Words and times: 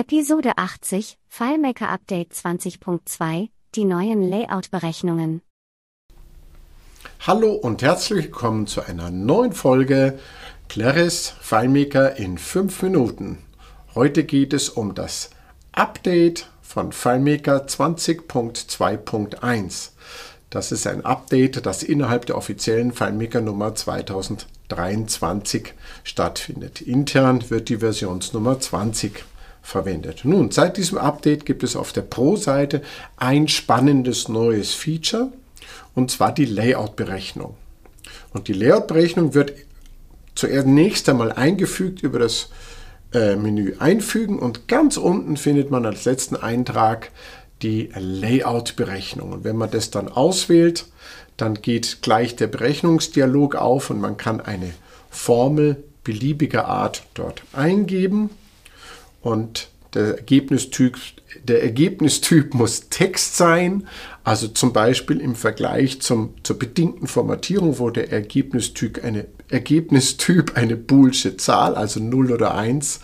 Episode 0.00 0.52
80, 0.56 1.18
FileMaker 1.26 1.88
Update 1.88 2.32
20.2, 2.32 3.48
die 3.74 3.84
neuen 3.84 4.22
Layout-Berechnungen. 4.22 5.42
Hallo 7.26 7.54
und 7.54 7.82
herzlich 7.82 8.26
willkommen 8.26 8.68
zu 8.68 8.82
einer 8.82 9.10
neuen 9.10 9.52
Folge 9.52 10.16
Claris 10.68 11.34
FileMaker 11.40 12.14
in 12.14 12.38
5 12.38 12.82
Minuten. 12.82 13.38
Heute 13.96 14.22
geht 14.22 14.52
es 14.52 14.68
um 14.68 14.94
das 14.94 15.30
Update 15.72 16.48
von 16.62 16.92
FileMaker 16.92 17.66
20.2.1. 17.66 19.90
Das 20.48 20.70
ist 20.70 20.86
ein 20.86 21.04
Update, 21.04 21.66
das 21.66 21.82
innerhalb 21.82 22.26
der 22.26 22.36
offiziellen 22.36 22.92
FileMaker 22.92 23.40
Nummer 23.40 23.74
2023 23.74 25.74
stattfindet. 26.04 26.82
Intern 26.82 27.50
wird 27.50 27.68
die 27.68 27.78
Versionsnummer 27.78 28.60
20 28.60 29.24
verwendet. 29.68 30.24
Nun, 30.24 30.50
seit 30.50 30.78
diesem 30.78 30.96
Update 30.96 31.44
gibt 31.44 31.62
es 31.62 31.76
auf 31.76 31.92
der 31.92 32.02
Pro-Seite 32.02 32.80
ein 33.16 33.48
spannendes 33.48 34.28
neues 34.28 34.72
Feature, 34.72 35.30
und 35.94 36.10
zwar 36.10 36.32
die 36.32 36.46
Layout-Berechnung. 36.46 37.54
Und 38.32 38.48
die 38.48 38.54
Layout-Berechnung 38.54 39.34
wird 39.34 39.52
zuerst 40.34 41.08
einmal 41.08 41.32
eingefügt 41.32 42.02
über 42.02 42.18
das 42.18 42.48
äh, 43.12 43.36
Menü 43.36 43.74
Einfügen 43.78 44.38
und 44.38 44.68
ganz 44.68 44.96
unten 44.96 45.36
findet 45.36 45.70
man 45.70 45.84
als 45.84 46.06
letzten 46.06 46.36
Eintrag 46.36 47.10
die 47.60 47.90
Layout-Berechnung. 47.94 49.32
Und 49.32 49.44
wenn 49.44 49.56
man 49.56 49.70
das 49.70 49.90
dann 49.90 50.08
auswählt, 50.08 50.86
dann 51.36 51.54
geht 51.54 51.98
gleich 52.00 52.36
der 52.36 52.46
Berechnungsdialog 52.46 53.54
auf 53.54 53.90
und 53.90 54.00
man 54.00 54.16
kann 54.16 54.40
eine 54.40 54.72
Formel 55.10 55.82
beliebiger 56.04 56.66
Art 56.66 57.02
dort 57.14 57.42
eingeben 57.52 58.30
und 59.20 59.68
der 59.94 60.16
Ergebnistyp, 60.16 60.98
der 61.42 61.62
Ergebnistyp 61.62 62.54
muss 62.54 62.88
Text 62.88 63.36
sein, 63.36 63.86
also 64.24 64.48
zum 64.48 64.72
Beispiel 64.72 65.20
im 65.20 65.34
Vergleich 65.34 66.00
zum, 66.00 66.34
zur 66.42 66.58
bedingten 66.58 67.06
Formatierung, 67.06 67.78
wo 67.78 67.90
der 67.90 68.12
Ergebnistyp 68.12 69.02
eine, 69.02 69.26
Ergebnistyp 69.48 70.56
eine 70.56 70.76
boolsche 70.76 71.36
Zahl, 71.36 71.74
also 71.74 72.00
0 72.00 72.32
oder 72.32 72.54
1, 72.54 73.00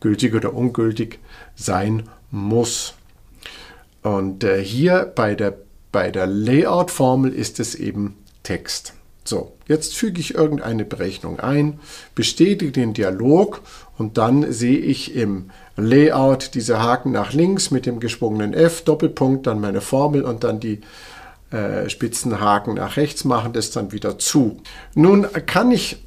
gültig 0.00 0.34
oder 0.34 0.54
ungültig 0.54 1.18
sein 1.54 2.04
muss. 2.30 2.94
Und 4.02 4.44
äh, 4.44 4.62
hier 4.62 5.10
bei 5.14 5.34
der, 5.34 5.56
bei 5.90 6.10
der 6.10 6.26
Layout-Formel 6.26 7.32
ist 7.32 7.58
es 7.58 7.74
eben 7.74 8.16
Text. 8.42 8.94
So, 9.28 9.52
jetzt 9.66 9.96
füge 9.96 10.20
ich 10.20 10.34
irgendeine 10.34 10.84
Berechnung 10.84 11.40
ein, 11.40 11.80
bestätige 12.14 12.70
den 12.70 12.94
Dialog 12.94 13.60
und 13.98 14.18
dann 14.18 14.52
sehe 14.52 14.78
ich 14.78 15.14
im 15.16 15.50
Layout 15.76 16.54
diese 16.54 16.80
Haken 16.80 17.12
nach 17.12 17.32
links 17.32 17.70
mit 17.70 17.86
dem 17.86 17.98
geschwungenen 18.00 18.54
F, 18.54 18.82
Doppelpunkt, 18.82 19.46
dann 19.46 19.60
meine 19.60 19.80
Formel 19.80 20.22
und 20.22 20.44
dann 20.44 20.60
die 20.60 20.80
äh, 21.50 21.88
Spitzenhaken 21.88 22.74
nach 22.74 22.96
rechts 22.96 23.24
machen 23.24 23.52
das 23.52 23.70
dann 23.70 23.92
wieder 23.92 24.18
zu. 24.18 24.60
Nun 24.94 25.26
kann 25.46 25.70
ich, 25.70 26.02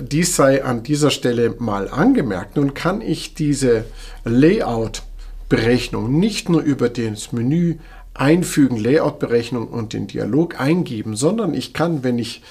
dies 0.00 0.36
sei 0.36 0.64
an 0.64 0.82
dieser 0.82 1.10
Stelle 1.10 1.54
mal 1.58 1.88
angemerkt, 1.88 2.56
nun 2.56 2.74
kann 2.74 3.00
ich 3.00 3.34
diese 3.34 3.84
Layout-Berechnung 4.24 6.18
nicht 6.18 6.48
nur 6.48 6.62
über 6.62 6.88
das 6.88 7.32
Menü 7.32 7.76
einfügen, 8.18 8.76
Layout-Berechnung 8.76 9.68
und 9.68 9.92
den 9.92 10.06
Dialog 10.06 10.60
eingeben, 10.60 11.16
sondern 11.16 11.54
ich 11.54 11.72
kann, 11.72 12.02
wenn 12.02 12.18
ich 12.18 12.42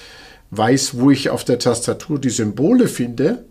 weiß, 0.51 0.99
wo 0.99 1.11
ich 1.11 1.29
auf 1.29 1.43
der 1.43 1.59
Tastatur 1.59 2.19
die 2.19 2.29
Symbole 2.29 2.87
finde 2.87 3.45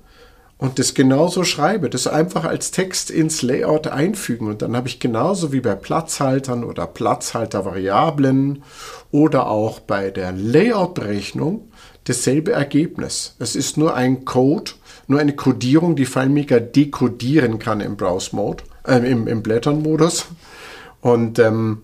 und 0.56 0.78
das 0.78 0.94
genauso 0.94 1.44
schreibe, 1.44 1.90
das 1.90 2.06
einfach 2.06 2.44
als 2.44 2.70
Text 2.70 3.10
ins 3.10 3.42
Layout 3.42 3.88
einfügen 3.88 4.48
und 4.48 4.62
dann 4.62 4.76
habe 4.76 4.88
ich 4.88 5.00
genauso 5.00 5.52
wie 5.52 5.60
bei 5.60 5.74
Platzhaltern 5.74 6.64
oder 6.64 6.86
Platzhaltervariablen 6.86 8.62
oder 9.10 9.48
auch 9.48 9.80
bei 9.80 10.10
der 10.10 10.32
Layout-Berechnung 10.32 11.68
dasselbe 12.04 12.52
Ergebnis. 12.52 13.34
Es 13.38 13.56
ist 13.56 13.76
nur 13.76 13.94
ein 13.94 14.24
Code, 14.24 14.72
nur 15.06 15.20
eine 15.20 15.34
Codierung, 15.34 15.96
die 15.96 16.06
FileMaker 16.06 16.60
dekodieren 16.60 17.58
kann 17.58 17.80
im 17.80 17.96
Browse-Mode, 17.96 18.64
äh, 18.86 19.10
im, 19.10 19.26
im 19.26 19.42
Blättern-Modus. 19.42 20.26
Und 21.00 21.38
ähm, 21.38 21.82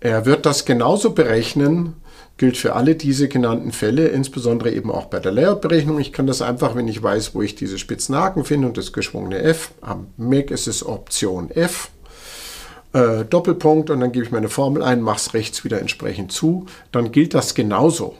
er 0.00 0.26
wird 0.26 0.46
das 0.46 0.64
genauso 0.64 1.10
berechnen, 1.10 1.94
gilt 2.38 2.56
für 2.56 2.74
alle 2.74 2.94
diese 2.94 3.28
genannten 3.28 3.70
Fälle, 3.70 4.08
insbesondere 4.08 4.72
eben 4.72 4.90
auch 4.90 5.06
bei 5.06 5.20
der 5.20 5.30
Layout-Berechnung. 5.30 6.00
Ich 6.00 6.10
kann 6.10 6.26
das 6.26 6.40
einfach, 6.40 6.74
wenn 6.74 6.88
ich 6.88 7.02
weiß, 7.02 7.34
wo 7.34 7.42
ich 7.42 7.54
diese 7.54 7.78
spitzen 7.78 8.16
Haken 8.16 8.46
finde 8.46 8.66
und 8.66 8.78
das 8.78 8.94
geschwungene 8.94 9.42
F, 9.42 9.72
am 9.82 10.06
Mac 10.16 10.50
ist 10.50 10.66
es 10.66 10.84
Option 10.84 11.50
F, 11.50 11.90
äh, 12.94 13.26
Doppelpunkt 13.26 13.90
und 13.90 14.00
dann 14.00 14.12
gebe 14.12 14.24
ich 14.24 14.32
meine 14.32 14.48
Formel 14.48 14.82
ein, 14.82 15.02
mache 15.02 15.18
es 15.18 15.34
rechts 15.34 15.64
wieder 15.64 15.80
entsprechend 15.80 16.32
zu, 16.32 16.64
dann 16.92 17.12
gilt 17.12 17.34
das 17.34 17.54
genauso. 17.54 18.16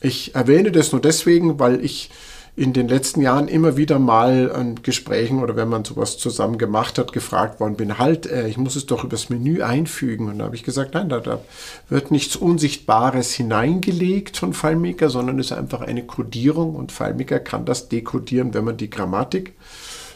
Ich 0.00 0.36
erwähne 0.36 0.70
das 0.70 0.92
nur 0.92 1.00
deswegen, 1.00 1.58
weil 1.58 1.84
ich 1.84 2.10
in 2.58 2.72
den 2.72 2.88
letzten 2.88 3.20
Jahren 3.20 3.46
immer 3.46 3.76
wieder 3.76 4.00
mal 4.00 4.50
an 4.50 4.82
Gesprächen 4.82 5.40
oder 5.40 5.54
wenn 5.54 5.68
man 5.68 5.84
sowas 5.84 6.18
zusammen 6.18 6.58
gemacht 6.58 6.98
hat, 6.98 7.12
gefragt 7.12 7.60
worden 7.60 7.76
bin, 7.76 7.98
halt, 7.98 8.26
äh, 8.26 8.48
ich 8.48 8.56
muss 8.56 8.74
es 8.74 8.86
doch 8.86 9.04
übers 9.04 9.30
Menü 9.30 9.62
einfügen. 9.62 10.28
Und 10.28 10.40
da 10.40 10.46
habe 10.46 10.56
ich 10.56 10.64
gesagt, 10.64 10.94
nein, 10.94 11.08
da, 11.08 11.20
da 11.20 11.40
wird 11.88 12.10
nichts 12.10 12.34
Unsichtbares 12.34 13.32
hineingelegt 13.32 14.36
von 14.36 14.54
FileMaker, 14.54 15.08
sondern 15.08 15.38
es 15.38 15.46
ist 15.46 15.52
einfach 15.52 15.82
eine 15.82 16.02
Codierung 16.02 16.74
und 16.74 16.90
FileMaker 16.90 17.38
kann 17.38 17.64
das 17.64 17.88
dekodieren, 17.88 18.52
wenn 18.54 18.64
man 18.64 18.76
die 18.76 18.90
Grammatik 18.90 19.54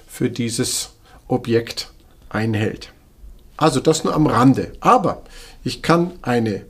für 0.09 0.29
dieses 0.29 0.95
Objekt 1.29 1.93
einhält. 2.29 2.93
Also 3.57 3.79
das 3.79 4.03
nur 4.03 4.17
am 4.17 4.27
Rande. 4.27 4.73
Aber 4.81 5.23
ich 5.63 5.81
kann 5.81 6.11
eine 6.23 6.67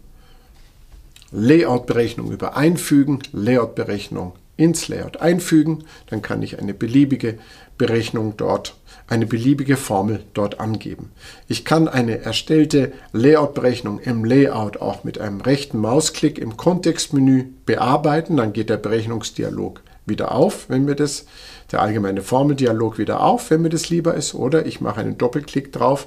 Layout-Berechnung 1.31 2.31
über 2.31 2.59
Einfügen, 2.59 3.21
Layout-Berechnung 3.33 4.35
ins 4.57 4.89
Layout 4.89 5.21
einfügen, 5.21 5.85
dann 6.07 6.23
kann 6.23 6.43
ich 6.43 6.59
eine 6.59 6.75
beliebige 6.75 7.39
Berechnung 7.79 8.35
dort, 8.37 8.77
eine 9.09 9.27
beliebige 9.27 9.77
Formel 9.77 10.25
dort 10.35 10.61
angeben. 10.61 11.11
Ich 11.49 11.65
kann 11.65 11.89
eine 11.89 12.21
erstellte 12.21 12.93
Layout-Berechnung 13.13 13.99
im 13.99 14.25
Layout 14.25 14.81
auch 14.81 15.05
mit 15.05 15.19
einem 15.19 15.41
rechten 15.41 15.79
Mausklick 15.79 16.39
im 16.39 16.57
Kontextmenü 16.57 17.47
bearbeiten, 17.67 18.37
dann 18.37 18.53
geht 18.53 18.71
der 18.71 18.77
Berechnungsdialog 18.77 19.83
wieder 20.07 20.33
auf, 20.33 20.69
wenn 20.69 20.85
mir 20.85 20.97
das, 20.97 21.27
der 21.71 21.81
allgemeine 21.81 22.23
Formeldialog 22.23 22.99
wieder 22.99 23.23
auf, 23.23 23.51
wenn 23.51 23.63
mir 23.63 23.69
das 23.71 23.89
lieber 23.89 24.15
ist, 24.15 24.35
oder 24.35 24.67
ich 24.67 24.81
mache 24.81 25.01
einen 25.01 25.19
Doppelklick 25.19 25.73
drauf 25.73 26.07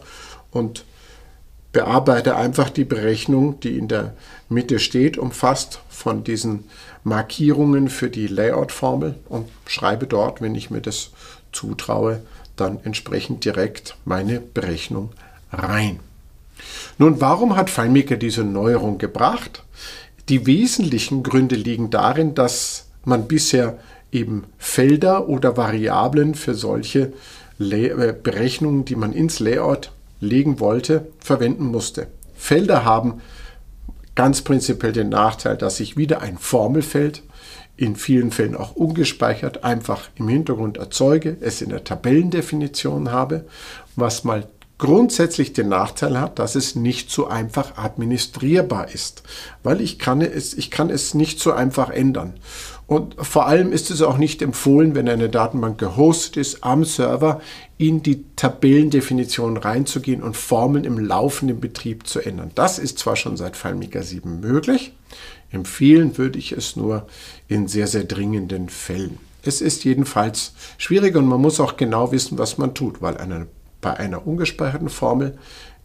und 0.52 0.86
bearbeite 1.76 2.38
einfach 2.38 2.70
die 2.70 2.86
Berechnung, 2.86 3.60
die 3.60 3.78
in 3.78 3.90
der 3.90 4.14
Mitte 4.48 4.80
steht, 4.80 5.18
umfasst 5.18 5.82
von 5.90 6.24
diesen 6.24 6.64
Markierungen 7.04 7.90
für 7.90 8.10
die 8.10 8.28
Layout-Formel 8.28 9.16
und 9.28 9.50
schreibe 9.68 10.08
dort, 10.08 10.40
wenn 10.40 10.56
ich 10.56 10.70
mir 10.70 10.80
das 10.80 11.10
zutraue, 11.52 12.22
dann 12.56 12.80
entsprechend 12.86 13.44
direkt 13.44 13.98
meine 14.06 14.40
Berechnung 14.40 15.10
rein. 15.52 16.00
Nun, 16.98 17.20
warum 17.20 17.58
hat 17.58 17.70
FileMaker 17.70 18.16
diese 18.16 18.46
Neuerung 18.46 18.98
gebracht? 18.98 19.64
Die 20.30 20.46
wesentlichen 20.46 21.24
Gründe 21.24 21.58
liegen 21.58 21.90
darin, 21.90 22.36
dass 22.36 22.86
man 23.04 23.28
bisher 23.28 23.80
eben 24.14 24.46
Felder 24.58 25.28
oder 25.28 25.58
Variablen 25.58 26.36
für 26.36 26.54
solche 26.54 27.12
äh, 27.60 28.14
Berechnungen, 28.14 28.86
die 28.86 28.96
man 28.96 29.12
ins 29.12 29.42
Layout 29.42 29.92
legen 30.20 30.60
wollte, 30.60 31.08
verwenden 31.20 31.66
musste. 31.66 32.08
Felder 32.36 32.86
haben 32.86 33.22
ganz 34.16 34.42
prinzipiell 34.42 34.94
den 34.94 35.10
Nachteil, 35.10 35.58
dass 35.58 35.80
ich 35.80 35.98
wieder 35.98 36.22
ein 36.22 36.38
Formelfeld, 36.38 37.24
in 37.78 37.98
vielen 37.98 38.32
Fällen 38.32 38.56
auch 38.56 38.76
ungespeichert, 38.76 39.66
einfach 39.66 40.10
im 40.16 40.30
Hintergrund 40.30 40.78
erzeuge, 40.78 41.36
es 41.42 41.62
in 41.62 41.70
der 41.70 41.84
Tabellendefinition 41.84 43.12
habe, 43.12 43.46
was 43.98 44.24
mal 44.24 44.48
grundsätzlich 44.78 45.54
den 45.54 45.70
Nachteil 45.70 46.20
hat, 46.20 46.40
dass 46.40 46.56
es 46.56 46.76
nicht 46.76 47.10
so 47.10 47.28
einfach 47.28 47.78
administrierbar 47.78 48.94
ist, 48.94 49.24
weil 49.64 49.82
ich 49.82 50.00
kann 50.00 50.22
es, 50.22 50.54
ich 50.54 50.72
kann 50.72 50.90
es 50.90 51.14
nicht 51.14 51.40
so 51.40 51.54
einfach 51.54 51.90
ändern. 51.90 52.34
Und 52.88 53.16
vor 53.18 53.48
allem 53.48 53.72
ist 53.72 53.90
es 53.90 54.02
auch 54.04 54.18
nicht 54.18 54.42
empfohlen, 54.42 54.94
wenn 54.94 55.10
eine 55.10 55.30
Datenbank 55.30 55.80
gehostet 55.80 56.38
ist, 56.38 56.64
am 56.64 56.86
Server 56.86 57.42
in 57.78 58.04
die 58.04 58.26
Tabellendefinition 58.36 59.58
reinzugehen 59.58 60.22
und 60.22 60.38
Formeln 60.38 60.84
im 60.84 61.00
laufenden 61.00 61.60
Betrieb 61.60 62.06
zu 62.06 62.20
ändern. 62.20 62.52
Das 62.54 62.78
ist 62.78 63.00
zwar 63.00 63.16
schon 63.16 63.38
seit 63.38 63.56
FileMaker 63.58 64.04
7 64.04 64.40
möglich, 64.40 64.94
empfehlen 65.52 66.18
würde 66.18 66.38
ich 66.38 66.52
es 66.52 66.76
nur 66.76 67.08
in 67.48 67.68
sehr, 67.68 67.88
sehr 67.88 68.04
dringenden 68.04 68.70
Fällen. 68.70 69.18
Es 69.42 69.62
ist 69.62 69.84
jedenfalls 69.84 70.54
schwierig 70.78 71.16
und 71.16 71.28
man 71.28 71.42
muss 71.42 71.60
auch 71.60 71.78
genau 71.78 72.12
wissen, 72.12 72.38
was 72.38 72.58
man 72.58 72.74
tut, 72.74 73.02
weil 73.02 73.18
eine, 73.18 73.48
bei 73.86 73.98
einer 73.98 74.26
ungespeicherten 74.26 74.90
Formel, 74.90 75.38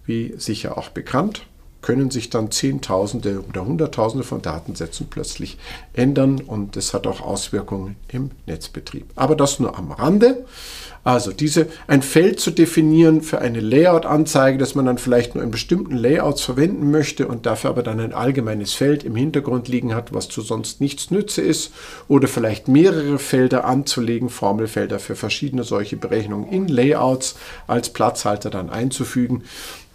wie 0.06 0.32
sicher 0.38 0.79
auch 0.79 0.88
bekannt, 0.88 1.47
können 1.82 2.11
sich 2.11 2.31
dann 2.31 2.50
Zehntausende 2.50 3.43
oder 3.49 3.65
Hunderttausende 3.65 4.25
von 4.25 4.43
Datensätzen 4.43 5.09
plötzlich 5.09 5.59
ändern 5.93 6.41
und 6.41 6.77
das 6.77 6.94
hat 6.94 7.06
auch 7.06 7.21
Auswirkungen 7.21 7.97
im 8.09 8.31
Netzbetrieb. 8.47 9.06
Aber 9.17 9.37
das 9.37 9.61
nur 9.61 9.77
am 9.79 9.93
Rande. 9.93 10.44
Also 11.03 11.32
diese, 11.32 11.69
ein 11.87 12.03
Feld 12.03 12.41
zu 12.41 12.50
definieren 12.50 13.23
für 13.23 13.41
eine 13.41 13.61
Layout-Anzeige, 13.61 14.59
das 14.59 14.75
man 14.75 14.85
dann 14.85 14.99
vielleicht 14.99 15.35
nur 15.35 15.43
in 15.43 15.50
bestimmten 15.50 15.97
Layouts 15.97 16.43
verwenden 16.43 16.91
möchte 16.91 17.27
und 17.27 17.47
dafür 17.47 17.71
aber 17.71 17.82
dann 17.82 18.00
ein 18.00 18.12
allgemeines 18.12 18.75
Feld 18.75 19.03
im 19.05 19.17
Hintergrund 19.17 19.69
liegen 19.69 19.94
hat, 19.94 20.12
was 20.12 20.29
zu 20.29 20.43
sonst 20.43 20.82
nichts 20.82 21.11
nütze 21.11 21.41
ist, 21.41 21.73
oder 22.06 22.29
vielleicht 22.29 22.69
mehrere 22.69 23.19
Felder 23.19 23.65
anzulegen, 23.65 24.29
Formelfelder 24.29 24.99
für 24.99 25.17
verschiedene 25.17 25.65
solche 25.65 25.97
Berechnungen 25.97 26.50
in 26.50 26.69
Layouts 26.69 27.37
als 27.67 27.91
Platzhalter 27.91 28.50
dann 28.50 28.69
einzufügen. 28.69 29.44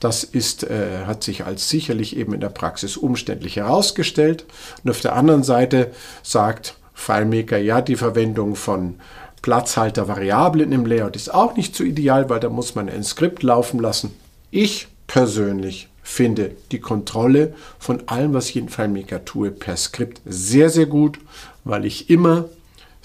Das 0.05 0.23
ist, 0.23 0.63
äh, 0.63 1.05
hat 1.07 1.23
sich 1.23 1.45
als 1.45 1.67
sicherlich 1.67 2.15
eben 2.15 2.35
in 2.35 2.39
der 2.39 2.49
Praxis 2.49 2.95
umständlich 2.95 3.55
herausgestellt. 3.55 4.45
Und 4.83 4.91
auf 4.91 5.01
der 5.01 5.15
anderen 5.15 5.41
Seite 5.41 5.89
sagt 6.21 6.75
FileMaker, 6.93 7.57
ja, 7.57 7.81
die 7.81 7.95
Verwendung 7.95 8.55
von 8.55 8.99
Platzhalter-Variablen 9.41 10.71
im 10.71 10.85
Layout 10.85 11.15
ist 11.15 11.33
auch 11.33 11.55
nicht 11.55 11.75
so 11.75 11.83
ideal, 11.83 12.29
weil 12.29 12.39
da 12.39 12.49
muss 12.49 12.75
man 12.75 12.87
ein 12.87 13.03
Skript 13.03 13.41
laufen 13.41 13.79
lassen. 13.79 14.13
Ich 14.51 14.89
persönlich 15.07 15.89
finde 16.03 16.51
die 16.71 16.79
Kontrolle 16.79 17.55
von 17.79 18.07
allem, 18.07 18.35
was 18.35 18.49
ich 18.49 18.57
in 18.57 18.69
FileMaker 18.69 19.25
tue, 19.25 19.49
per 19.49 19.75
Skript 19.75 20.21
sehr, 20.23 20.69
sehr 20.69 20.85
gut, 20.85 21.17
weil 21.63 21.83
ich 21.83 22.11
immer, 22.11 22.45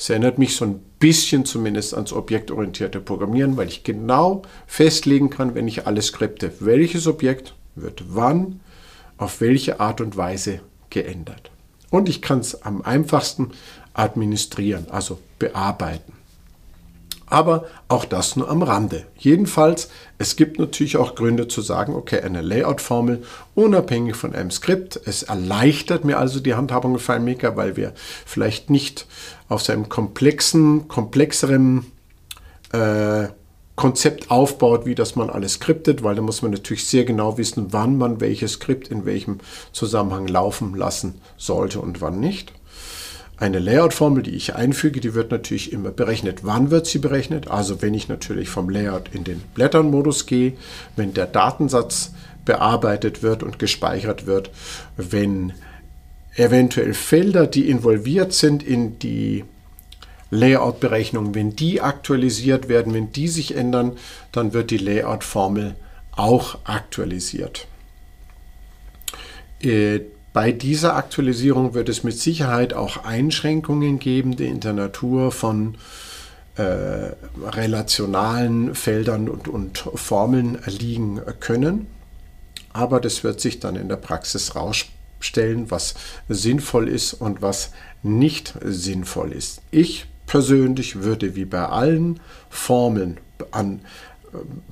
es 0.00 0.08
erinnert 0.08 0.38
mich 0.38 0.56
so 0.56 0.64
ein 0.64 0.80
bisschen 0.98 1.44
zumindest 1.44 1.92
ans 1.92 2.14
objektorientierte 2.14 3.00
Programmieren, 3.00 3.58
weil 3.58 3.68
ich 3.68 3.84
genau 3.84 4.40
festlegen 4.66 5.28
kann, 5.28 5.54
wenn 5.54 5.68
ich 5.68 5.86
alles 5.86 6.06
skripte, 6.06 6.54
welches 6.60 7.06
Objekt 7.06 7.54
wird 7.74 8.04
wann, 8.08 8.60
auf 9.18 9.42
welche 9.42 9.78
Art 9.78 10.00
und 10.00 10.16
Weise 10.16 10.60
geändert. 10.88 11.50
Und 11.90 12.08
ich 12.08 12.22
kann 12.22 12.38
es 12.38 12.62
am 12.62 12.80
einfachsten 12.80 13.50
administrieren, 13.92 14.86
also 14.90 15.18
bearbeiten. 15.38 16.14
Aber 17.30 17.66
auch 17.86 18.04
das 18.04 18.34
nur 18.34 18.50
am 18.50 18.62
Rande. 18.62 19.06
Jedenfalls, 19.16 19.88
es 20.18 20.34
gibt 20.34 20.58
natürlich 20.58 20.96
auch 20.96 21.14
Gründe 21.14 21.46
zu 21.46 21.62
sagen, 21.62 21.94
okay, 21.94 22.20
eine 22.20 22.42
Layout-Formel 22.42 23.22
unabhängig 23.54 24.16
von 24.16 24.34
einem 24.34 24.50
Skript. 24.50 25.00
Es 25.06 25.22
erleichtert 25.22 26.04
mir 26.04 26.18
also 26.18 26.40
die 26.40 26.54
Handhabung 26.54 26.94
im 26.94 26.98
FileMaker, 26.98 27.56
weil 27.56 27.76
wir 27.76 27.92
vielleicht 28.26 28.68
nicht 28.68 29.06
auf 29.48 29.62
seinem 29.62 29.88
komplexen, 29.88 30.88
komplexeren 30.88 31.86
äh, 32.72 33.28
Konzept 33.76 34.30
aufbaut, 34.30 34.84
wie 34.84 34.96
das 34.96 35.14
man 35.16 35.30
alles 35.30 35.54
skriptet, 35.54 36.02
weil 36.02 36.16
da 36.16 36.22
muss 36.22 36.42
man 36.42 36.50
natürlich 36.50 36.86
sehr 36.86 37.04
genau 37.04 37.38
wissen, 37.38 37.68
wann 37.70 37.96
man 37.96 38.20
welches 38.20 38.54
Skript 38.54 38.88
in 38.88 39.06
welchem 39.06 39.38
Zusammenhang 39.72 40.26
laufen 40.26 40.74
lassen 40.74 41.14
sollte 41.38 41.80
und 41.80 42.00
wann 42.00 42.18
nicht. 42.18 42.52
Eine 43.40 43.58
Layout-Formel, 43.58 44.22
die 44.22 44.32
ich 44.32 44.54
einfüge, 44.54 45.00
die 45.00 45.14
wird 45.14 45.30
natürlich 45.30 45.72
immer 45.72 45.90
berechnet. 45.90 46.44
Wann 46.44 46.70
wird 46.70 46.86
sie 46.86 46.98
berechnet? 46.98 47.48
Also 47.50 47.80
wenn 47.80 47.94
ich 47.94 48.06
natürlich 48.06 48.50
vom 48.50 48.68
Layout 48.68 49.14
in 49.14 49.24
den 49.24 49.40
Blättern-Modus 49.54 50.26
gehe, 50.26 50.52
wenn 50.94 51.14
der 51.14 51.26
Datensatz 51.26 52.12
bearbeitet 52.44 53.22
wird 53.22 53.42
und 53.42 53.58
gespeichert 53.58 54.26
wird, 54.26 54.50
wenn 54.98 55.54
eventuell 56.36 56.92
Felder, 56.92 57.46
die 57.46 57.70
involviert 57.70 58.34
sind 58.34 58.62
in 58.62 58.98
die 58.98 59.46
Layout-Berechnung, 60.30 61.34
wenn 61.34 61.56
die 61.56 61.80
aktualisiert 61.80 62.68
werden, 62.68 62.92
wenn 62.92 63.10
die 63.10 63.28
sich 63.28 63.56
ändern, 63.56 63.96
dann 64.32 64.52
wird 64.52 64.70
die 64.70 64.76
Layout-Formel 64.76 65.76
auch 66.12 66.58
aktualisiert. 66.64 67.66
Äh, 69.62 70.00
bei 70.32 70.52
dieser 70.52 70.96
Aktualisierung 70.96 71.74
wird 71.74 71.88
es 71.88 72.04
mit 72.04 72.18
Sicherheit 72.18 72.72
auch 72.72 73.04
Einschränkungen 73.04 73.98
geben, 73.98 74.36
die 74.36 74.46
in 74.46 74.60
der 74.60 74.72
Natur 74.72 75.32
von 75.32 75.76
äh, 76.56 77.12
relationalen 77.42 78.74
Feldern 78.74 79.28
und, 79.28 79.48
und 79.48 79.78
Formeln 79.78 80.58
liegen 80.66 81.20
können. 81.40 81.88
Aber 82.72 83.00
das 83.00 83.24
wird 83.24 83.40
sich 83.40 83.58
dann 83.58 83.74
in 83.74 83.88
der 83.88 83.96
Praxis 83.96 84.54
rausstellen, 84.54 85.70
was 85.70 85.94
sinnvoll 86.28 86.88
ist 86.88 87.14
und 87.14 87.42
was 87.42 87.72
nicht 88.02 88.54
sinnvoll 88.64 89.32
ist. 89.32 89.62
Ich 89.72 90.06
persönlich 90.26 91.02
würde 91.02 91.34
wie 91.34 91.44
bei 91.44 91.66
allen 91.66 92.20
Formeln 92.48 93.18
an 93.50 93.80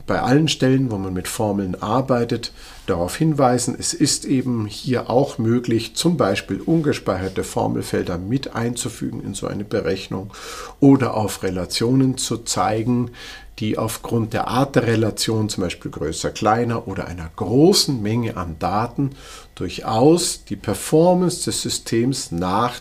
bei 0.07 0.21
allen 0.21 0.49
Stellen, 0.49 0.91
wo 0.91 0.99
man 0.99 1.13
mit 1.13 1.29
Formeln 1.29 1.75
arbeitet, 1.81 2.53
darauf 2.87 3.17
hinweisen, 3.17 3.77
es 3.79 3.93
ist 3.93 4.25
eben 4.25 4.67
hier 4.67 5.11
auch 5.11 5.39
möglich, 5.39 5.95
zum 5.95 6.17
Beispiel 6.17 6.61
ungespeicherte 6.61 7.45
Formelfelder 7.45 8.19
mit 8.19 8.55
einzufügen 8.55 9.23
in 9.23 9.35
so 9.35 9.47
eine 9.47 9.65
Berechnung 9.65 10.33
oder 10.81 11.15
auf 11.15 11.43
Relationen 11.43 12.17
zu 12.17 12.39
zeigen, 12.39 13.11
die 13.59 13.77
aufgrund 13.77 14.33
der 14.33 14.49
Art 14.49 14.77
der 14.77 14.87
Relation, 14.87 15.49
zum 15.49 15.65
Beispiel 15.65 15.91
größer, 15.91 16.31
kleiner 16.31 16.87
oder 16.87 17.07
einer 17.07 17.29
großen 17.35 18.01
Menge 18.01 18.37
an 18.37 18.57
Daten, 18.59 19.11
durchaus 19.57 20.45
die 20.45 20.57
Performance 20.57 21.45
des 21.45 21.63
Systems 21.63 22.31
nach, 22.31 22.81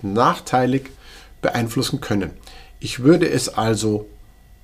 nachteilig 0.00 0.90
beeinflussen 1.40 2.00
können. 2.00 2.30
Ich 2.78 3.00
würde 3.00 3.28
es 3.28 3.48
also 3.48 4.06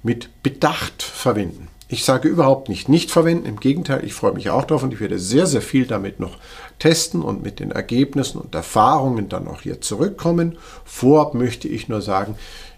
mit 0.08 0.42
Bedacht 0.42 1.02
verwenden. 1.02 1.68
Ich 1.86 2.02
sage 2.02 2.28
überhaupt 2.28 2.70
nicht 2.70 2.88
nicht 2.88 3.10
verwenden, 3.10 3.44
im 3.44 3.60
Gegenteil, 3.60 4.02
ich 4.06 4.14
freue 4.14 4.32
mich 4.32 4.48
auch 4.48 4.64
darauf 4.64 4.82
und 4.82 4.94
ich 4.94 5.00
werde 5.00 5.18
sehr, 5.18 5.46
sehr 5.46 5.60
viel 5.60 5.86
damit 5.86 6.18
noch 6.18 6.38
testen 6.78 7.20
und 7.20 7.42
mit 7.42 7.60
den 7.60 7.72
Ergebnissen 7.72 8.38
und 8.38 8.54
Erfahrungen 8.54 9.28
dann 9.28 9.46
auch 9.46 9.60
hier 9.60 9.82
zurückkommen. 9.82 10.56
Vorab 10.86 11.34
möchte 11.34 11.68
ich 11.68 11.90
nur 11.90 12.00
sagen, 12.00 12.36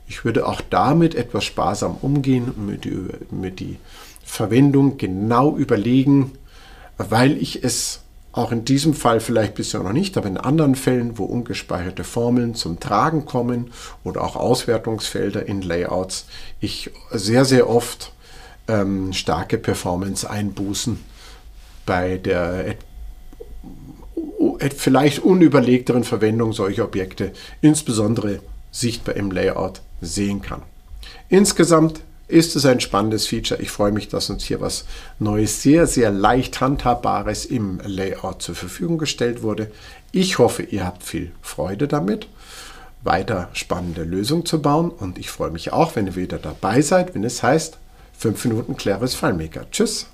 ich 0.08 0.24
würde 0.24 0.44
auch 0.44 0.60
damit 0.70 1.14
etwas 1.14 1.44
sparsam 1.44 1.98
umgehen 2.02 2.46
und 2.46 2.66
mit 2.66 2.84
die, 2.84 2.98
mit 3.30 3.60
die 3.60 3.76
Verwendung 4.24 4.98
genau 4.98 5.56
überlegen, 5.56 6.32
weil 6.98 7.40
ich 7.40 7.62
es 7.62 8.00
auch 8.32 8.52
in 8.52 8.64
diesem 8.64 8.94
Fall 8.94 9.20
vielleicht 9.20 9.54
bisher 9.54 9.82
noch 9.82 9.92
nicht, 9.92 10.16
aber 10.16 10.28
in 10.28 10.36
anderen 10.36 10.76
Fällen, 10.76 11.18
wo 11.18 11.24
ungespeicherte 11.24 12.04
Formeln 12.04 12.54
zum 12.54 12.78
Tragen 12.78 13.24
kommen 13.24 13.72
oder 14.04 14.22
auch 14.22 14.36
Auswertungsfelder 14.36 15.46
in 15.46 15.62
Layouts, 15.62 16.26
ich 16.60 16.90
sehr, 17.10 17.44
sehr 17.44 17.68
oft 17.68 18.12
ähm, 18.68 19.12
starke 19.12 19.58
Performance-Einbußen 19.58 21.00
bei 21.86 22.18
der 22.18 22.76
vielleicht 24.76 25.20
unüberlegteren 25.20 26.04
Verwendung 26.04 26.52
solcher 26.52 26.84
Objekte, 26.84 27.32
insbesondere 27.62 28.40
sichtbar 28.70 29.16
im 29.16 29.30
Layout, 29.30 29.80
sehen 30.00 30.42
kann. 30.42 30.62
Insgesamt 31.28 32.02
ist 32.30 32.56
es 32.56 32.64
ein 32.64 32.80
spannendes 32.80 33.26
Feature. 33.26 33.60
Ich 33.60 33.70
freue 33.70 33.92
mich, 33.92 34.08
dass 34.08 34.30
uns 34.30 34.44
hier 34.44 34.60
was 34.60 34.84
Neues, 35.18 35.62
sehr, 35.62 35.86
sehr 35.86 36.10
leicht 36.10 36.60
handhabbares 36.60 37.44
im 37.44 37.80
Layout 37.84 38.42
zur 38.42 38.54
Verfügung 38.54 38.98
gestellt 38.98 39.42
wurde. 39.42 39.70
Ich 40.12 40.38
hoffe, 40.38 40.62
ihr 40.62 40.84
habt 40.84 41.02
viel 41.02 41.32
Freude 41.42 41.88
damit, 41.88 42.28
weiter 43.02 43.48
spannende 43.52 44.04
Lösungen 44.04 44.46
zu 44.46 44.62
bauen 44.62 44.90
und 44.90 45.18
ich 45.18 45.30
freue 45.30 45.50
mich 45.50 45.72
auch, 45.72 45.96
wenn 45.96 46.06
ihr 46.06 46.16
wieder 46.16 46.38
dabei 46.38 46.82
seid, 46.82 47.14
wenn 47.14 47.24
es 47.24 47.42
heißt 47.42 47.78
5 48.18 48.44
Minuten 48.46 48.76
Claris 48.76 49.14
FileMaker. 49.14 49.70
Tschüss! 49.70 50.06